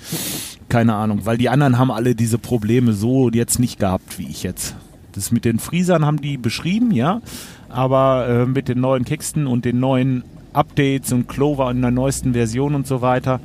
Keine 0.68 0.94
Ahnung, 0.94 1.26
weil 1.26 1.38
die 1.38 1.48
anderen 1.48 1.78
haben 1.78 1.90
alle 1.90 2.14
diese 2.14 2.38
Probleme 2.38 2.92
so 2.92 3.30
jetzt 3.30 3.58
nicht 3.58 3.78
gehabt 3.78 4.18
wie 4.18 4.28
ich 4.28 4.42
jetzt. 4.42 4.74
Das 5.12 5.30
mit 5.30 5.44
den 5.44 5.58
Friesern 5.58 6.04
haben 6.04 6.20
die 6.20 6.38
beschrieben, 6.38 6.90
ja, 6.90 7.20
aber 7.68 8.26
äh, 8.28 8.46
mit 8.46 8.68
den 8.68 8.80
neuen 8.80 9.04
Kexten 9.04 9.46
und 9.46 9.64
den 9.64 9.80
neuen 9.80 10.24
Updates 10.52 11.12
und 11.12 11.28
Clover 11.28 11.70
in 11.70 11.82
der 11.82 11.90
neuesten 11.90 12.32
Version 12.32 12.74
und 12.74 12.86
so 12.86 13.00
weiter, 13.00 13.40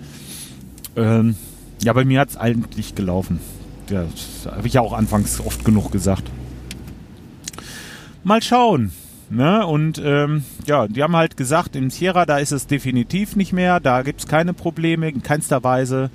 ähm, 0.95 1.35
ja, 1.81 1.93
bei 1.93 2.05
mir 2.05 2.19
hat 2.19 2.29
es 2.29 2.37
eigentlich 2.37 2.95
gelaufen. 2.95 3.39
Das 3.87 4.47
habe 4.49 4.67
ich 4.67 4.73
ja 4.73 4.81
auch 4.81 4.93
anfangs 4.93 5.39
oft 5.39 5.65
genug 5.65 5.91
gesagt. 5.91 6.23
Mal 8.23 8.41
schauen. 8.41 8.91
Ne? 9.29 9.65
Und 9.65 10.01
ähm, 10.03 10.43
ja, 10.65 10.87
die 10.87 11.01
haben 11.01 11.15
halt 11.15 11.37
gesagt, 11.37 11.75
im 11.75 11.89
Sierra, 11.89 12.25
da 12.25 12.37
ist 12.37 12.51
es 12.51 12.67
definitiv 12.67 13.35
nicht 13.35 13.51
mehr, 13.51 13.79
da 13.79 14.03
gibt 14.03 14.21
es 14.21 14.27
keine 14.27 14.53
Probleme, 14.53 15.09
in 15.09 15.23
keinster 15.23 15.63
Weise. 15.63 16.09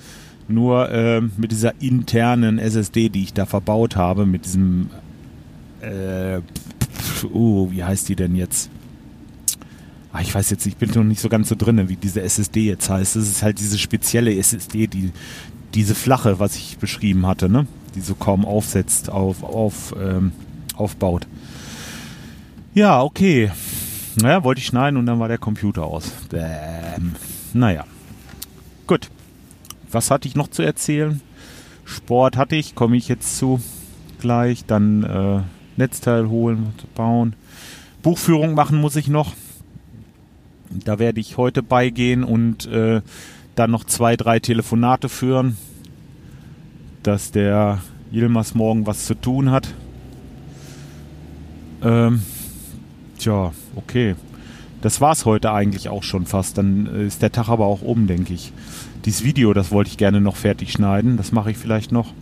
Nur 0.47 0.91
ähm, 0.91 1.33
mit 1.37 1.51
dieser 1.51 1.75
internen 1.81 2.59
SSD, 2.59 3.11
die 3.11 3.25
ich 3.25 3.35
da 3.35 3.45
verbaut 3.45 3.97
habe, 3.97 4.25
mit 4.25 4.47
diesem, 4.47 4.89
äh, 5.83 6.41
oh, 7.33 7.71
wie 7.71 7.85
heißt 7.85 8.09
die 8.09 8.17
denn 8.17 8.35
jetzt? 8.35 8.71
Ah, 10.13 10.21
ich 10.21 10.35
weiß 10.35 10.51
jetzt, 10.51 10.67
ich 10.67 10.77
bin 10.77 10.91
noch 10.91 11.05
nicht 11.05 11.21
so 11.21 11.29
ganz 11.29 11.49
so 11.49 11.55
drin, 11.55 11.89
wie 11.89 11.97
diese 11.97 12.23
SSD 12.23 12.65
jetzt 12.65 12.89
heißt. 12.89 13.17
Das 13.17 13.29
ist 13.29 13.43
halt 13.43 13.59
diese 13.59 13.79
spezielle 13.79 14.35
SSD, 14.37 14.87
die 14.87 15.13
diese 15.75 15.95
flache, 15.95 16.39
was 16.39 16.57
ich 16.57 16.79
beschrieben 16.79 17.27
hatte, 17.27 17.49
ne? 17.49 17.67
Die 17.95 18.01
so 18.01 18.15
kaum 18.15 18.45
aufsetzt, 18.45 19.11
auf, 19.11 19.43
auf, 19.43 19.95
ähm, 20.01 20.33
aufbaut. 20.77 21.27
Ja, 22.75 23.03
okay. 23.03 23.51
Naja, 24.21 24.45
wollte 24.45 24.61
ich 24.61 24.67
schneiden 24.67 24.97
und 24.97 25.07
dann 25.07 25.21
war 25.21 25.29
der 25.29 25.39
Computer 25.39 25.85
aus. 25.85 26.11
Bäm. 26.31 27.15
Naja. 27.53 27.85
Gut. 28.87 29.11
Was 29.91 30.11
hatte 30.11 30.29
ich 30.29 30.35
noch 30.35 30.49
zu 30.49 30.63
erzählen? 30.63 31.21
Sport 31.85 32.37
hatte 32.37 32.57
ich, 32.57 32.75
komme 32.75 32.97
ich 32.97 33.09
jetzt 33.09 33.39
zu 33.39 33.61
gleich. 34.21 34.65
Dann 34.67 35.03
äh, 35.05 35.41
Netzteil 35.77 36.29
holen, 36.29 36.75
bauen. 36.95 37.35
Buchführung 38.03 38.55
machen 38.55 38.81
muss 38.81 38.97
ich 38.97 39.09
noch. 39.09 39.33
Da 40.71 40.99
werde 40.99 41.21
ich 41.21 41.37
heute 41.37 41.63
beigehen 41.63 42.25
und 42.25 42.67
äh, 42.67 43.01
dann 43.55 43.71
noch 43.71 43.85
zwei, 43.85 44.17
drei 44.17 44.39
Telefonate 44.39 45.09
führen, 45.09 45.57
dass 47.03 47.31
der 47.31 47.81
Yilmaz 48.13 48.55
morgen 48.55 48.87
was 48.87 49.07
zu 49.07 49.15
tun 49.15 49.51
hat. 49.51 49.69
Ähm, 51.83 52.23
tja, 53.19 53.53
okay. 53.77 54.15
Das 54.81 55.01
war's 55.01 55.25
heute 55.25 55.53
eigentlich 55.53 55.89
auch 55.89 56.05
schon 56.05 56.27
fast. 56.27 56.59
Dann 56.59 56.87
ist 56.87 57.23
der 57.23 57.33
Tag 57.33 57.49
aber 57.49 57.67
auch 57.67 57.83
um, 57.83 58.07
denke 58.07 58.33
ich. 58.33 58.53
Dieses 59.05 59.25
Video, 59.25 59.53
das 59.53 59.71
wollte 59.71 59.91
ich 59.91 59.97
gerne 59.97 60.21
noch 60.21 60.37
fertig 60.37 60.73
schneiden. 60.73 61.17
Das 61.17 61.33
mache 61.33 61.51
ich 61.51 61.57
vielleicht 61.57 61.91
noch. 61.91 62.13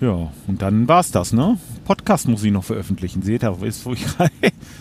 Ja, 0.00 0.32
und 0.46 0.62
dann 0.62 0.88
war's 0.88 1.10
das, 1.10 1.32
ne? 1.32 1.58
Podcast 1.84 2.28
muss 2.28 2.44
ich 2.44 2.52
noch 2.52 2.64
veröffentlichen. 2.64 3.22
Seht 3.22 3.42
ihr, 3.42 3.62
ist, 3.62 3.84
wo 3.84 3.92
ich 3.92 4.04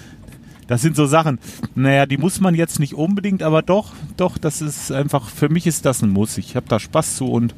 das 0.67 0.81
sind 0.81 0.95
so 0.95 1.05
Sachen, 1.05 1.39
naja, 1.75 2.05
die 2.05 2.17
muss 2.17 2.39
man 2.39 2.55
jetzt 2.55 2.79
nicht 2.79 2.93
unbedingt, 2.93 3.41
aber 3.43 3.61
doch, 3.61 3.93
doch, 4.17 4.37
das 4.37 4.61
ist 4.61 4.91
einfach, 4.91 5.29
für 5.29 5.49
mich 5.49 5.65
ist 5.65 5.85
das 5.85 6.01
ein 6.01 6.09
Muss. 6.09 6.37
Ich 6.37 6.55
habe 6.55 6.67
da 6.67 6.79
Spaß 6.79 7.17
zu 7.17 7.25
und 7.25 7.55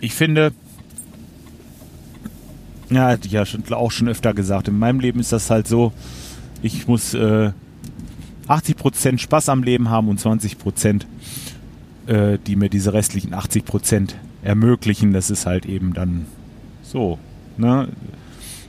ich 0.00 0.14
finde, 0.14 0.52
ja, 2.90 3.08
hatte 3.08 3.26
ich 3.26 3.32
ja 3.32 3.44
schon, 3.44 3.64
auch 3.72 3.90
schon 3.90 4.08
öfter 4.08 4.34
gesagt, 4.34 4.68
in 4.68 4.78
meinem 4.78 5.00
Leben 5.00 5.20
ist 5.20 5.32
das 5.32 5.50
halt 5.50 5.66
so, 5.66 5.92
ich 6.62 6.86
muss 6.86 7.14
äh, 7.14 7.50
80% 8.48 9.18
Spaß 9.18 9.48
am 9.48 9.62
Leben 9.62 9.90
haben 9.90 10.08
und 10.08 10.20
20%, 10.20 11.02
äh, 12.06 12.38
die 12.46 12.56
mir 12.56 12.68
diese 12.68 12.92
restlichen 12.92 13.34
80% 13.34 14.10
ermöglichen. 14.42 15.12
Das 15.12 15.30
ist 15.30 15.46
halt 15.46 15.66
eben 15.66 15.94
dann 15.94 16.26
so. 16.82 17.18
Ne? 17.56 17.88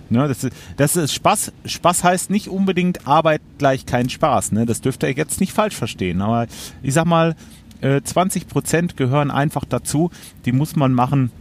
Ne, 0.09 0.27
das, 0.27 0.43
ist, 0.43 0.55
das 0.77 0.95
ist 0.95 1.13
Spaß. 1.13 1.51
Spaß 1.65 2.03
heißt 2.03 2.29
nicht 2.29 2.47
unbedingt 2.47 3.07
Arbeit 3.07 3.41
gleich 3.57 3.85
kein 3.85 4.09
Spaß. 4.09 4.51
Ne? 4.51 4.65
Das 4.65 4.81
dürft 4.81 5.03
ihr 5.03 5.11
jetzt 5.11 5.39
nicht 5.39 5.53
falsch 5.53 5.75
verstehen. 5.75 6.21
Aber 6.21 6.47
ich 6.81 6.93
sag 6.93 7.05
mal, 7.05 7.35
äh, 7.81 8.01
20 8.01 8.47
Prozent 8.47 8.97
gehören 8.97 9.31
einfach 9.31 9.65
dazu. 9.65 10.09
Die 10.45 10.51
muss 10.51 10.75
man 10.75 10.93
machen, 10.93 11.31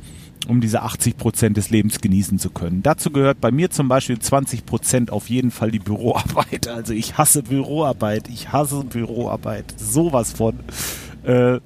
um 0.49 0.61
diese 0.61 0.83
80 0.83 1.17
Prozent 1.17 1.57
des 1.57 1.71
Lebens 1.71 2.01
genießen 2.01 2.39
zu 2.39 2.51
können. 2.51 2.83
Dazu 2.83 3.11
gehört 3.11 3.41
bei 3.41 3.51
mir 3.51 3.71
zum 3.71 3.89
Beispiel 3.89 4.19
20 4.19 4.67
Prozent 4.67 5.11
auf 5.11 5.29
jeden 5.29 5.51
Fall 5.51 5.71
die 5.71 5.79
Büroarbeit. 5.79 6.67
Also 6.77 6.93
ich 6.93 7.17
hasse 7.17 7.43
Büroarbeit. 7.43 8.29
Ich 8.29 8.53
hasse 8.53 8.85
Büroarbeit. 8.85 9.75
Sowas 9.79 10.33
von. 10.33 10.59
Äh, 11.23 11.61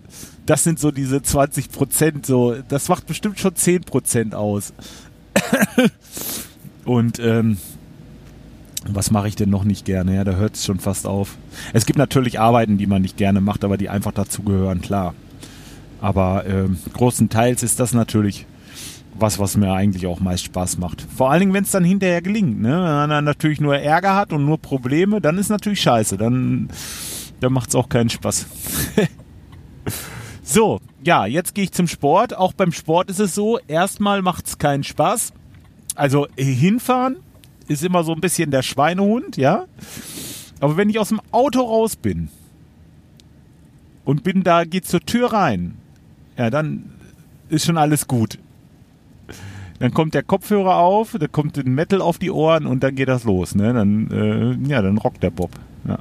das 0.46 0.64
sind 0.64 0.78
so 0.78 0.90
diese 0.90 1.22
20 1.22 1.70
Prozent. 1.70 2.26
So, 2.26 2.54
das 2.68 2.88
macht 2.88 3.06
bestimmt 3.06 3.38
schon 3.38 3.54
10 3.54 3.82
Prozent 3.82 4.34
aus. 4.34 4.72
Und 6.84 7.18
ähm, 7.18 7.58
was 8.88 9.10
mache 9.10 9.28
ich 9.28 9.36
denn 9.36 9.50
noch 9.50 9.64
nicht 9.64 9.84
gerne? 9.84 10.16
Ja, 10.16 10.24
da 10.24 10.32
hört 10.32 10.54
es 10.54 10.64
schon 10.64 10.78
fast 10.78 11.06
auf. 11.06 11.36
Es 11.72 11.86
gibt 11.86 11.98
natürlich 11.98 12.40
Arbeiten, 12.40 12.78
die 12.78 12.86
man 12.86 13.02
nicht 13.02 13.16
gerne 13.16 13.40
macht, 13.40 13.64
aber 13.64 13.76
die 13.76 13.88
einfach 13.88 14.12
dazugehören, 14.12 14.80
klar. 14.80 15.14
Aber 16.00 16.46
ähm, 16.46 16.78
großenteils 16.94 17.62
ist 17.62 17.78
das 17.78 17.92
natürlich 17.92 18.46
was, 19.14 19.38
was 19.38 19.56
mir 19.56 19.72
eigentlich 19.72 20.06
auch 20.06 20.20
meist 20.20 20.44
Spaß 20.44 20.78
macht. 20.78 21.06
Vor 21.14 21.30
allen 21.30 21.40
Dingen, 21.40 21.52
wenn 21.52 21.64
es 21.64 21.72
dann 21.72 21.84
hinterher 21.84 22.22
gelingt. 22.22 22.62
Ne? 22.62 22.70
Wenn 22.70 23.08
man 23.08 23.24
natürlich 23.24 23.60
nur 23.60 23.76
Ärger 23.76 24.14
hat 24.16 24.32
und 24.32 24.46
nur 24.46 24.58
Probleme, 24.58 25.20
dann 25.20 25.36
ist 25.36 25.50
natürlich 25.50 25.82
scheiße. 25.82 26.16
Dann, 26.16 26.70
dann 27.40 27.52
macht 27.52 27.68
es 27.68 27.74
auch 27.74 27.90
keinen 27.90 28.08
Spaß. 28.08 28.46
so, 30.42 30.80
ja, 31.04 31.26
jetzt 31.26 31.54
gehe 31.54 31.64
ich 31.64 31.72
zum 31.72 31.86
Sport. 31.86 32.34
Auch 32.34 32.54
beim 32.54 32.72
Sport 32.72 33.10
ist 33.10 33.20
es 33.20 33.34
so, 33.34 33.58
erstmal 33.68 34.22
macht 34.22 34.46
es 34.46 34.56
keinen 34.56 34.84
Spaß 34.84 35.34
also 36.00 36.26
hinfahren 36.34 37.16
ist 37.68 37.84
immer 37.84 38.04
so 38.04 38.14
ein 38.14 38.22
bisschen 38.22 38.50
der 38.50 38.62
Schweinehund, 38.62 39.36
ja. 39.36 39.66
Aber 40.58 40.78
wenn 40.78 40.88
ich 40.88 40.98
aus 40.98 41.10
dem 41.10 41.20
Auto 41.30 41.60
raus 41.60 41.96
bin 41.96 42.30
und 44.06 44.22
bin 44.22 44.42
da, 44.42 44.64
geht 44.64 44.86
zur 44.86 45.00
Tür 45.00 45.32
rein, 45.34 45.76
ja, 46.38 46.48
dann 46.48 46.90
ist 47.50 47.66
schon 47.66 47.76
alles 47.76 48.08
gut. 48.08 48.38
Dann 49.78 49.92
kommt 49.92 50.14
der 50.14 50.22
Kopfhörer 50.22 50.76
auf, 50.76 51.16
da 51.20 51.26
kommt 51.26 51.58
ein 51.58 51.74
Metal 51.74 52.00
auf 52.00 52.16
die 52.16 52.30
Ohren 52.30 52.64
und 52.64 52.82
dann 52.82 52.94
geht 52.94 53.08
das 53.08 53.24
los, 53.24 53.54
ne? 53.54 53.74
Dann, 53.74 54.10
äh, 54.10 54.68
ja, 54.68 54.80
dann 54.80 54.96
rockt 54.96 55.22
der 55.22 55.30
Bob. 55.30 55.50
Ja. 55.86 55.98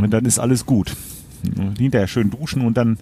Und 0.00 0.10
dann 0.10 0.24
ist 0.24 0.38
alles 0.38 0.64
gut 0.64 0.96
hinterher 1.78 2.08
schön 2.08 2.30
duschen 2.30 2.62
und 2.62 2.76
dann 2.76 2.98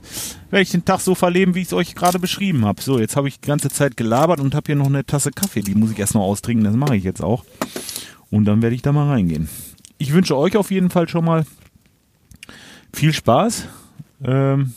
werde 0.50 0.62
ich 0.62 0.70
den 0.70 0.84
Tag 0.84 1.00
so 1.00 1.14
verleben, 1.14 1.54
wie 1.54 1.60
ich 1.60 1.68
es 1.68 1.72
euch 1.72 1.94
gerade 1.94 2.18
beschrieben 2.18 2.64
habe. 2.64 2.82
So, 2.82 2.98
jetzt 2.98 3.16
habe 3.16 3.28
ich 3.28 3.40
die 3.40 3.46
ganze 3.46 3.70
Zeit 3.70 3.96
gelabert 3.96 4.40
und 4.40 4.54
habe 4.54 4.66
hier 4.66 4.76
noch 4.76 4.86
eine 4.86 5.04
Tasse 5.04 5.30
Kaffee. 5.30 5.62
Die 5.62 5.74
muss 5.74 5.90
ich 5.90 5.98
erst 5.98 6.14
noch 6.14 6.22
austrinken, 6.22 6.64
das 6.64 6.76
mache 6.76 6.96
ich 6.96 7.04
jetzt 7.04 7.22
auch. 7.22 7.44
Und 8.30 8.44
dann 8.46 8.62
werde 8.62 8.74
ich 8.74 8.82
da 8.82 8.92
mal 8.92 9.08
reingehen. 9.08 9.48
Ich 9.98 10.12
wünsche 10.12 10.36
euch 10.36 10.56
auf 10.56 10.70
jeden 10.70 10.90
Fall 10.90 11.08
schon 11.08 11.24
mal 11.24 11.44
viel 12.92 13.12
Spaß. 13.12 13.66
Ähm, 14.24 14.72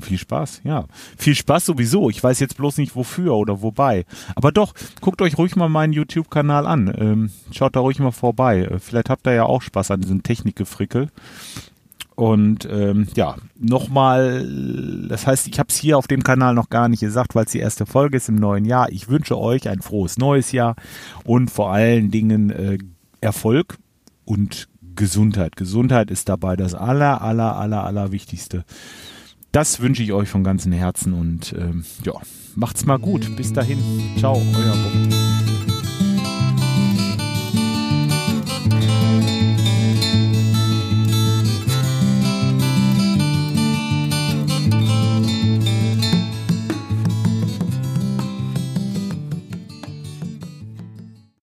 Viel 0.00 0.18
Spaß, 0.18 0.62
ja. 0.64 0.86
Viel 1.16 1.34
Spaß 1.34 1.66
sowieso. 1.66 2.10
Ich 2.10 2.22
weiß 2.22 2.40
jetzt 2.40 2.56
bloß 2.56 2.78
nicht 2.78 2.96
wofür 2.96 3.34
oder 3.34 3.62
wobei. 3.62 4.04
Aber 4.34 4.52
doch, 4.52 4.74
guckt 5.00 5.20
euch 5.22 5.38
ruhig 5.38 5.56
mal 5.56 5.68
meinen 5.68 5.92
YouTube-Kanal 5.92 6.66
an. 6.66 6.94
Ähm, 6.96 7.30
schaut 7.52 7.76
da 7.76 7.80
ruhig 7.80 7.98
mal 7.98 8.10
vorbei. 8.10 8.60
Äh, 8.62 8.78
vielleicht 8.78 9.10
habt 9.10 9.26
ihr 9.26 9.34
ja 9.34 9.44
auch 9.44 9.62
Spaß 9.62 9.90
an 9.90 10.00
diesem 10.00 10.22
Technikgefrickel. 10.22 11.08
Und 12.20 12.68
ähm, 12.70 13.06
ja, 13.14 13.36
nochmal, 13.58 14.46
das 15.08 15.26
heißt, 15.26 15.48
ich 15.48 15.58
habe 15.58 15.70
es 15.70 15.76
hier 15.76 15.96
auf 15.96 16.06
dem 16.06 16.22
Kanal 16.22 16.52
noch 16.52 16.68
gar 16.68 16.90
nicht 16.90 17.00
gesagt, 17.00 17.34
weil 17.34 17.46
es 17.46 17.52
die 17.52 17.60
erste 17.60 17.86
Folge 17.86 18.18
ist 18.18 18.28
im 18.28 18.34
neuen 18.34 18.66
Jahr. 18.66 18.92
Ich 18.92 19.08
wünsche 19.08 19.38
euch 19.38 19.70
ein 19.70 19.80
frohes 19.80 20.18
neues 20.18 20.52
Jahr 20.52 20.76
und 21.24 21.50
vor 21.50 21.72
allen 21.72 22.10
Dingen 22.10 22.50
äh, 22.50 22.76
Erfolg 23.22 23.78
und 24.26 24.68
Gesundheit. 24.96 25.56
Gesundheit 25.56 26.10
ist 26.10 26.28
dabei 26.28 26.56
das 26.56 26.74
aller, 26.74 27.22
aller, 27.22 27.56
aller, 27.56 27.84
aller 27.84 28.12
Wichtigste. 28.12 28.66
Das 29.50 29.80
wünsche 29.80 30.02
ich 30.02 30.12
euch 30.12 30.28
von 30.28 30.44
ganzem 30.44 30.72
Herzen 30.72 31.14
und 31.14 31.54
ähm, 31.54 31.86
ja, 32.04 32.12
macht's 32.54 32.84
mal 32.84 32.98
gut. 32.98 33.34
Bis 33.34 33.54
dahin. 33.54 33.78
Ciao, 34.18 34.34
euer 34.34 34.76
Bob. 34.76 35.49